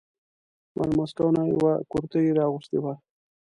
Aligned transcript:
ما 0.75 0.83
له 0.87 0.93
مسکو 0.99 1.27
نه 1.35 1.41
یوه 1.53 1.71
کرتۍ 1.91 2.25
را 2.37 2.43
اغوستې 2.47 2.77
وه. 2.83 2.93